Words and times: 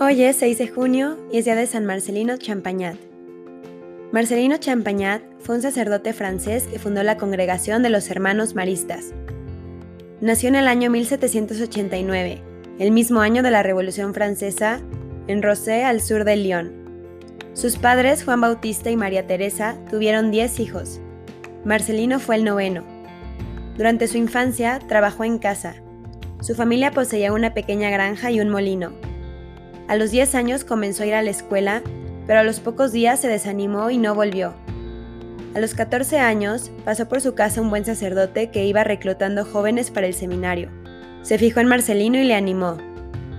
Hoy 0.00 0.22
es 0.22 0.36
6 0.36 0.58
de 0.58 0.68
junio 0.68 1.18
y 1.32 1.38
es 1.38 1.44
día 1.44 1.56
de 1.56 1.66
San 1.66 1.84
Marcelino 1.84 2.36
Champagnat. 2.36 2.94
Marcelino 4.12 4.56
Champagnat 4.56 5.22
fue 5.40 5.56
un 5.56 5.62
sacerdote 5.62 6.12
francés 6.12 6.68
que 6.68 6.78
fundó 6.78 7.02
la 7.02 7.16
congregación 7.16 7.82
de 7.82 7.90
los 7.90 8.08
Hermanos 8.08 8.54
Maristas. 8.54 9.06
Nació 10.20 10.50
en 10.50 10.54
el 10.54 10.68
año 10.68 10.88
1789, 10.88 12.40
el 12.78 12.92
mismo 12.92 13.22
año 13.22 13.42
de 13.42 13.50
la 13.50 13.64
Revolución 13.64 14.14
Francesa, 14.14 14.80
en 15.26 15.42
Rosé, 15.42 15.82
al 15.82 16.00
sur 16.00 16.22
de 16.22 16.36
Lyon. 16.36 16.72
Sus 17.54 17.76
padres, 17.76 18.22
Juan 18.22 18.40
Bautista 18.40 18.92
y 18.92 18.96
María 18.96 19.26
Teresa, 19.26 19.74
tuvieron 19.90 20.30
10 20.30 20.60
hijos. 20.60 21.00
Marcelino 21.64 22.20
fue 22.20 22.36
el 22.36 22.44
noveno. 22.44 22.84
Durante 23.76 24.06
su 24.06 24.16
infancia 24.16 24.78
trabajó 24.78 25.24
en 25.24 25.38
casa. 25.38 25.74
Su 26.40 26.54
familia 26.54 26.92
poseía 26.92 27.32
una 27.32 27.52
pequeña 27.52 27.90
granja 27.90 28.30
y 28.30 28.40
un 28.40 28.48
molino. 28.48 29.07
A 29.88 29.96
los 29.96 30.10
10 30.10 30.34
años 30.34 30.64
comenzó 30.64 31.02
a 31.02 31.06
ir 31.06 31.14
a 31.14 31.22
la 31.22 31.30
escuela, 31.30 31.82
pero 32.26 32.40
a 32.40 32.42
los 32.42 32.60
pocos 32.60 32.92
días 32.92 33.20
se 33.20 33.28
desanimó 33.28 33.88
y 33.88 33.96
no 33.96 34.14
volvió. 34.14 34.54
A 35.54 35.60
los 35.60 35.72
14 35.72 36.18
años 36.18 36.70
pasó 36.84 37.08
por 37.08 37.22
su 37.22 37.34
casa 37.34 37.62
un 37.62 37.70
buen 37.70 37.86
sacerdote 37.86 38.50
que 38.50 38.66
iba 38.66 38.84
reclutando 38.84 39.46
jóvenes 39.46 39.90
para 39.90 40.06
el 40.06 40.12
seminario. 40.12 40.70
Se 41.22 41.38
fijó 41.38 41.60
en 41.60 41.68
Marcelino 41.68 42.18
y 42.18 42.24
le 42.24 42.34
animó. 42.34 42.76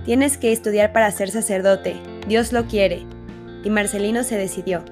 Tienes 0.04 0.38
que 0.38 0.50
estudiar 0.50 0.92
para 0.92 1.10
ser 1.12 1.30
sacerdote, 1.30 1.94
Dios 2.26 2.52
lo 2.52 2.66
quiere. 2.66 3.06
Y 3.62 3.70
Marcelino 3.70 4.24
se 4.24 4.36
decidió. 4.36 4.84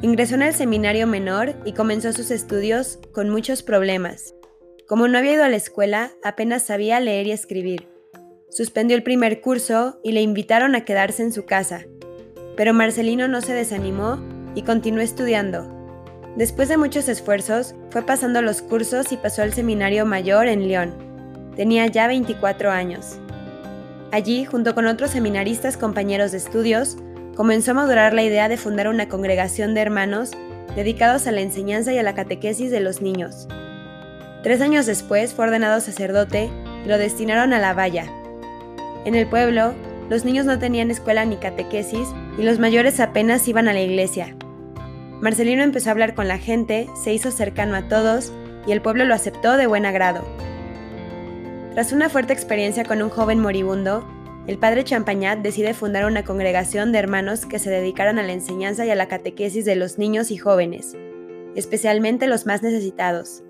Ingresó 0.00 0.36
en 0.36 0.42
el 0.42 0.54
seminario 0.54 1.08
menor 1.08 1.56
y 1.64 1.72
comenzó 1.72 2.12
sus 2.12 2.30
estudios 2.30 3.00
con 3.12 3.30
muchos 3.30 3.64
problemas. 3.64 4.32
Como 4.86 5.08
no 5.08 5.18
había 5.18 5.34
ido 5.34 5.44
a 5.44 5.48
la 5.48 5.56
escuela, 5.56 6.12
apenas 6.22 6.62
sabía 6.62 7.00
leer 7.00 7.26
y 7.26 7.32
escribir. 7.32 7.97
Suspendió 8.50 8.96
el 8.96 9.02
primer 9.02 9.40
curso 9.40 10.00
y 10.02 10.12
le 10.12 10.22
invitaron 10.22 10.74
a 10.74 10.84
quedarse 10.84 11.22
en 11.22 11.32
su 11.32 11.44
casa. 11.44 11.84
Pero 12.56 12.72
Marcelino 12.72 13.28
no 13.28 13.40
se 13.40 13.52
desanimó 13.52 14.18
y 14.54 14.62
continuó 14.62 15.02
estudiando. 15.02 15.68
Después 16.36 16.68
de 16.68 16.76
muchos 16.76 17.08
esfuerzos, 17.08 17.74
fue 17.90 18.02
pasando 18.02 18.40
los 18.42 18.62
cursos 18.62 19.12
y 19.12 19.16
pasó 19.16 19.42
al 19.42 19.52
seminario 19.52 20.06
mayor 20.06 20.46
en 20.46 20.66
Lyon. 20.66 20.94
Tenía 21.56 21.86
ya 21.86 22.06
24 22.06 22.70
años. 22.70 23.18
Allí, 24.12 24.44
junto 24.44 24.74
con 24.74 24.86
otros 24.86 25.10
seminaristas 25.10 25.76
compañeros 25.76 26.32
de 26.32 26.38
estudios, 26.38 26.96
comenzó 27.36 27.72
a 27.72 27.74
madurar 27.74 28.14
la 28.14 28.22
idea 28.22 28.48
de 28.48 28.56
fundar 28.56 28.88
una 28.88 29.08
congregación 29.08 29.74
de 29.74 29.82
hermanos 29.82 30.30
dedicados 30.74 31.26
a 31.26 31.32
la 31.32 31.40
enseñanza 31.40 31.92
y 31.92 31.98
a 31.98 32.02
la 32.02 32.14
catequesis 32.14 32.70
de 32.70 32.80
los 32.80 33.02
niños. 33.02 33.46
Tres 34.42 34.60
años 34.60 34.86
después 34.86 35.34
fue 35.34 35.46
ordenado 35.46 35.80
sacerdote 35.80 36.50
y 36.84 36.88
lo 36.88 36.96
destinaron 36.96 37.52
a 37.52 37.58
La 37.58 37.74
Valla, 37.74 38.06
en 39.04 39.14
el 39.14 39.26
pueblo, 39.26 39.74
los 40.10 40.24
niños 40.24 40.46
no 40.46 40.58
tenían 40.58 40.90
escuela 40.90 41.24
ni 41.24 41.36
catequesis 41.36 42.08
y 42.38 42.42
los 42.42 42.58
mayores 42.58 43.00
apenas 43.00 43.46
iban 43.48 43.68
a 43.68 43.72
la 43.72 43.80
iglesia. 43.80 44.34
Marcelino 45.20 45.62
empezó 45.62 45.88
a 45.88 45.92
hablar 45.92 46.14
con 46.14 46.28
la 46.28 46.38
gente, 46.38 46.88
se 46.94 47.12
hizo 47.12 47.30
cercano 47.30 47.76
a 47.76 47.88
todos 47.88 48.32
y 48.66 48.72
el 48.72 48.80
pueblo 48.80 49.04
lo 49.04 49.14
aceptó 49.14 49.56
de 49.56 49.66
buen 49.66 49.84
agrado. 49.84 50.24
Tras 51.74 51.92
una 51.92 52.08
fuerte 52.08 52.32
experiencia 52.32 52.84
con 52.84 53.02
un 53.02 53.10
joven 53.10 53.40
moribundo, 53.40 54.06
el 54.46 54.58
padre 54.58 54.84
Champagnat 54.84 55.40
decide 55.40 55.74
fundar 55.74 56.06
una 56.06 56.24
congregación 56.24 56.90
de 56.90 56.98
hermanos 56.98 57.44
que 57.44 57.58
se 57.58 57.68
dedicaran 57.68 58.18
a 58.18 58.22
la 58.22 58.32
enseñanza 58.32 58.86
y 58.86 58.90
a 58.90 58.94
la 58.94 59.08
catequesis 59.08 59.64
de 59.64 59.76
los 59.76 59.98
niños 59.98 60.30
y 60.30 60.38
jóvenes, 60.38 60.96
especialmente 61.54 62.26
los 62.26 62.46
más 62.46 62.62
necesitados. 62.62 63.42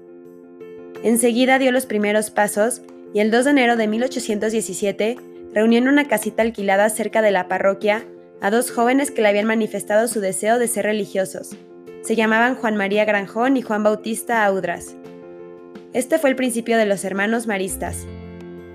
Enseguida 1.04 1.60
dio 1.60 1.70
los 1.70 1.86
primeros 1.86 2.30
pasos 2.30 2.82
y 3.14 3.20
el 3.20 3.30
2 3.30 3.44
de 3.44 3.50
enero 3.52 3.76
de 3.76 3.86
1817 3.86 5.16
reunió 5.54 5.78
en 5.78 5.88
una 5.88 6.08
casita 6.08 6.42
alquilada 6.42 6.88
cerca 6.90 7.22
de 7.22 7.30
la 7.30 7.48
parroquia 7.48 8.04
a 8.40 8.50
dos 8.50 8.70
jóvenes 8.70 9.10
que 9.10 9.22
le 9.22 9.28
habían 9.28 9.46
manifestado 9.46 10.08
su 10.08 10.20
deseo 10.20 10.58
de 10.58 10.68
ser 10.68 10.84
religiosos. 10.84 11.56
Se 12.02 12.16
llamaban 12.16 12.54
Juan 12.54 12.76
María 12.76 13.04
Granjón 13.04 13.56
y 13.56 13.62
Juan 13.62 13.82
Bautista 13.82 14.44
Audras. 14.44 14.96
Este 15.92 16.18
fue 16.18 16.30
el 16.30 16.36
principio 16.36 16.78
de 16.78 16.86
los 16.86 17.04
hermanos 17.04 17.46
maristas. 17.46 18.06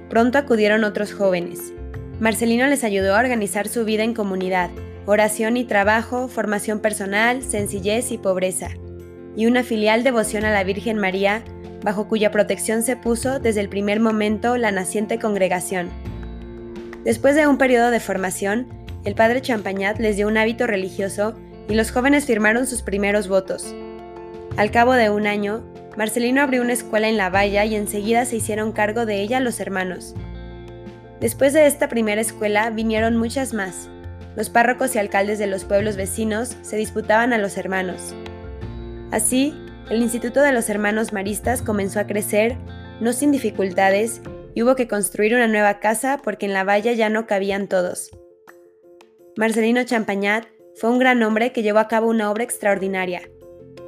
Pronto 0.10 0.38
acudieron 0.38 0.84
otros 0.84 1.14
jóvenes. 1.14 1.74
Marcelino 2.20 2.68
les 2.68 2.84
ayudó 2.84 3.16
a 3.16 3.20
organizar 3.20 3.68
su 3.68 3.86
vida 3.86 4.04
en 4.04 4.14
comunidad, 4.14 4.70
oración 5.06 5.58
y 5.58 5.66
trabajo, 5.66 6.28
formación 6.28 6.80
personal, 6.80 7.44
sencillez 7.44 8.12
y 8.12 8.18
pobreza, 8.18 8.70
y 9.36 9.46
una 9.46 9.64
filial 9.64 10.04
devoción 10.04 10.46
a 10.46 10.52
la 10.52 10.64
Virgen 10.64 10.98
María, 10.98 11.44
bajo 11.84 12.08
cuya 12.08 12.32
protección 12.32 12.84
se 12.84 12.96
puso 12.96 13.40
desde 13.40 13.62
el 13.62 13.70
primer 13.70 14.00
momento 14.00 14.58
la 14.58 14.72
naciente 14.72 15.20
congregación. 15.20 15.90
Después 17.04 17.36
de 17.36 17.48
un 17.48 17.58
periodo 17.58 17.92
de 17.92 18.00
formación, 18.00 18.68
el 19.04 19.16
padre 19.16 19.42
Champagnat 19.42 20.00
les 20.00 20.16
dio 20.16 20.28
un 20.28 20.38
hábito 20.38 20.68
religioso 20.68 21.36
y 21.68 21.74
los 21.74 21.92
jóvenes 21.92 22.26
firmaron 22.26 22.66
sus 22.66 22.82
primeros 22.82 23.28
votos. 23.28 23.76
Al 24.56 24.72
cabo 24.72 24.94
de 24.94 25.10
un 25.10 25.28
año, 25.28 25.64
Marcelino 25.98 26.42
abrió 26.42 26.62
una 26.62 26.74
escuela 26.74 27.10
en 27.10 27.18
La 27.18 27.30
Valla 27.30 27.66
y 27.66 27.76
enseguida 27.76 28.24
se 28.26 28.38
hicieron 28.38 28.72
cargo 28.72 29.06
de 29.06 29.22
ella 29.22 29.42
los 29.42 29.60
hermanos. 29.60 30.16
Después 31.20 31.54
de 31.54 31.68
esta 31.68 31.90
primera 31.90 32.22
escuela 32.22 32.70
vinieron 32.70 33.18
muchas 33.18 33.54
más. 33.54 33.90
Los 34.36 34.50
párrocos 34.50 34.96
y 34.96 35.00
alcaldes 35.00 35.40
de 35.40 35.48
los 35.48 35.66
pueblos 35.66 35.98
vecinos 35.98 36.58
se 36.62 36.78
disputaban 36.78 37.34
a 37.34 37.38
los 37.38 37.58
hermanos. 37.58 38.16
Así, 39.12 39.54
el 39.90 40.02
Instituto 40.02 40.42
de 40.42 40.54
los 40.54 40.70
Hermanos 40.70 41.14
Maristas 41.14 41.62
comenzó 41.62 42.00
a 42.00 42.08
crecer, 42.08 42.56
no 43.00 43.14
sin 43.14 43.32
dificultades, 43.32 44.22
y 44.54 44.64
hubo 44.64 44.76
que 44.76 44.88
construir 44.88 45.34
una 45.36 45.48
nueva 45.48 45.80
casa 45.80 46.20
porque 46.24 46.46
en 46.46 46.54
la 46.54 46.64
valla 46.64 46.94
ya 46.94 47.10
no 47.10 47.28
cabían 47.28 47.68
todos. 47.68 48.12
Marcelino 49.36 49.84
Champagnat 49.84 50.46
fue 50.76 50.90
un 50.90 51.00
gran 51.00 51.22
hombre 51.24 51.52
que 51.52 51.64
llevó 51.64 51.80
a 51.80 51.88
cabo 51.88 52.10
una 52.10 52.30
obra 52.30 52.44
extraordinaria. 52.44 53.22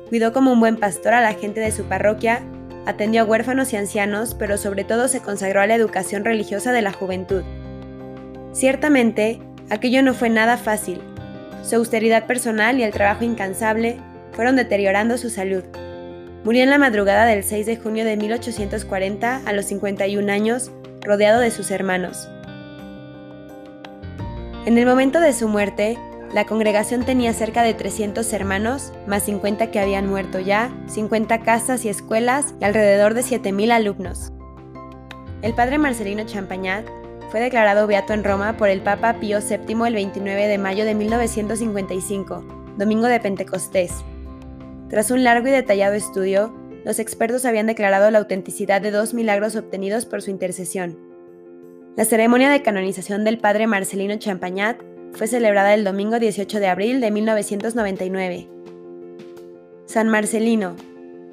Cuidó 0.09 0.33
como 0.33 0.51
un 0.51 0.59
buen 0.59 0.77
pastor 0.77 1.13
a 1.13 1.21
la 1.21 1.33
gente 1.33 1.59
de 1.59 1.71
su 1.71 1.83
parroquia, 1.85 2.41
atendió 2.85 3.21
a 3.21 3.25
huérfanos 3.25 3.73
y 3.73 3.77
ancianos, 3.77 4.35
pero 4.35 4.57
sobre 4.57 4.83
todo 4.83 5.07
se 5.07 5.21
consagró 5.21 5.61
a 5.61 5.67
la 5.67 5.75
educación 5.75 6.23
religiosa 6.23 6.71
de 6.71 6.81
la 6.81 6.91
juventud. 6.91 7.43
Ciertamente, 8.53 9.39
aquello 9.69 10.01
no 10.03 10.13
fue 10.13 10.29
nada 10.29 10.57
fácil. 10.57 11.01
Su 11.63 11.75
austeridad 11.75 12.27
personal 12.27 12.79
y 12.79 12.83
el 12.83 12.93
trabajo 12.93 13.23
incansable 13.23 13.97
fueron 14.33 14.55
deteriorando 14.55 15.17
su 15.17 15.29
salud. 15.29 15.63
Murió 16.45 16.61
en 16.61 16.69
la 16.69 16.77
madrugada 16.77 17.25
del 17.25 17.43
6 17.43 17.65
de 17.65 17.75
junio 17.75 18.05
de 18.05 18.17
1840 18.17 19.41
a 19.47 19.51
los 19.51 19.65
51 19.65 20.31
años, 20.31 20.69
rodeado 21.01 21.39
de 21.39 21.49
sus 21.49 21.71
hermanos. 21.71 22.29
En 24.67 24.77
el 24.77 24.85
momento 24.85 25.19
de 25.19 25.33
su 25.33 25.47
muerte, 25.47 25.97
la 26.31 26.45
congregación 26.45 27.03
tenía 27.03 27.33
cerca 27.33 27.63
de 27.63 27.73
300 27.73 28.31
hermanos, 28.31 28.93
más 29.07 29.23
50 29.23 29.71
que 29.71 29.79
habían 29.79 30.07
muerto 30.07 30.39
ya, 30.39 30.71
50 30.85 31.39
casas 31.41 31.83
y 31.83 31.89
escuelas 31.89 32.53
y 32.61 32.65
alrededor 32.65 33.15
de 33.15 33.21
7.000 33.21 33.71
alumnos. 33.71 34.31
El 35.41 35.55
padre 35.55 35.79
Marcelino 35.79 36.25
Champagnat 36.27 36.85
fue 37.31 37.39
declarado 37.39 37.87
beato 37.87 38.13
en 38.13 38.23
Roma 38.23 38.55
por 38.55 38.69
el 38.69 38.81
Papa 38.81 39.15
Pío 39.19 39.39
VII 39.39 39.87
el 39.87 39.95
29 39.95 40.47
de 40.47 40.57
mayo 40.59 40.85
de 40.85 40.93
1955, 40.93 42.45
domingo 42.77 43.07
de 43.07 43.19
Pentecostés, 43.19 44.05
tras 44.89 45.09
un 45.09 45.23
largo 45.23 45.47
y 45.47 45.51
detallado 45.51 45.95
estudio, 45.95 46.53
los 46.83 46.99
expertos 46.99 47.45
habían 47.45 47.65
declarado 47.65 48.11
la 48.11 48.19
autenticidad 48.19 48.81
de 48.81 48.91
dos 48.91 49.15
milagros 49.15 49.55
obtenidos 49.55 50.05
por 50.05 50.21
su 50.21 50.29
intercesión. 50.29 50.99
La 51.95 52.05
ceremonia 52.05 52.49
de 52.49 52.61
canonización 52.61 53.23
del 53.23 53.39
padre 53.39 53.65
Marcelino 53.65 54.15
Champagnat 54.17 54.79
fue 55.13 55.27
celebrada 55.27 55.73
el 55.73 55.83
domingo 55.83 56.19
18 56.19 56.59
de 56.59 56.67
abril 56.67 57.01
de 57.01 57.09
1999. 57.09 58.47
San 59.87 60.09
Marcelino, 60.09 60.75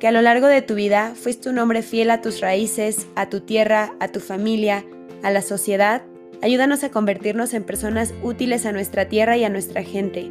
que 0.00 0.08
a 0.08 0.12
lo 0.12 0.22
largo 0.22 0.46
de 0.46 0.62
tu 0.62 0.74
vida 0.74 1.12
fuiste 1.14 1.50
un 1.50 1.58
hombre 1.58 1.82
fiel 1.82 2.10
a 2.10 2.22
tus 2.22 2.40
raíces, 2.40 3.06
a 3.16 3.28
tu 3.28 3.40
tierra, 3.40 3.92
a 4.00 4.08
tu 4.08 4.20
familia, 4.20 4.84
a 5.22 5.30
la 5.30 5.42
sociedad, 5.42 6.02
ayúdanos 6.40 6.84
a 6.84 6.90
convertirnos 6.90 7.52
en 7.52 7.64
personas 7.64 8.14
útiles 8.22 8.64
a 8.64 8.72
nuestra 8.72 9.08
tierra 9.08 9.36
y 9.36 9.44
a 9.44 9.50
nuestra 9.50 9.82
gente 9.82 10.30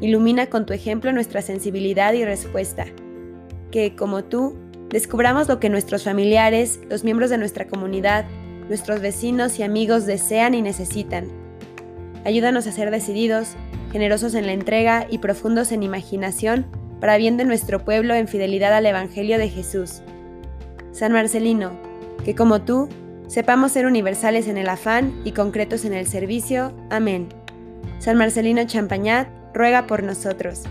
Ilumina 0.00 0.46
con 0.46 0.66
tu 0.66 0.72
ejemplo 0.72 1.12
nuestra 1.12 1.42
sensibilidad 1.42 2.12
y 2.14 2.24
respuesta. 2.24 2.86
Que, 3.70 3.94
como 3.94 4.24
tú, 4.24 4.56
descubramos 4.88 5.48
lo 5.48 5.60
que 5.60 5.68
nuestros 5.68 6.04
familiares, 6.04 6.80
los 6.88 7.04
miembros 7.04 7.30
de 7.30 7.38
nuestra 7.38 7.66
comunidad, 7.66 8.24
nuestros 8.68 9.00
vecinos 9.00 9.58
y 9.58 9.62
amigos 9.62 10.06
desean 10.06 10.54
y 10.54 10.62
necesitan. 10.62 11.26
Ayúdanos 12.24 12.66
a 12.66 12.72
ser 12.72 12.90
decididos, 12.90 13.56
generosos 13.92 14.34
en 14.34 14.46
la 14.46 14.52
entrega 14.52 15.06
y 15.10 15.18
profundos 15.18 15.72
en 15.72 15.82
imaginación 15.82 16.66
para 17.00 17.16
bien 17.16 17.36
de 17.36 17.44
nuestro 17.44 17.84
pueblo 17.84 18.14
en 18.14 18.28
fidelidad 18.28 18.74
al 18.74 18.86
Evangelio 18.86 19.38
de 19.38 19.48
Jesús. 19.48 20.02
San 20.92 21.12
Marcelino, 21.12 21.72
que 22.24 22.34
como 22.34 22.62
tú, 22.62 22.88
sepamos 23.26 23.72
ser 23.72 23.86
universales 23.86 24.48
en 24.48 24.58
el 24.58 24.68
afán 24.68 25.20
y 25.24 25.32
concretos 25.32 25.84
en 25.84 25.94
el 25.94 26.06
servicio. 26.06 26.72
Amén. 26.90 27.28
San 27.98 28.16
Marcelino 28.16 28.64
Champañat, 28.64 29.28
ruega 29.54 29.86
por 29.86 30.02
nosotros. 30.02 30.64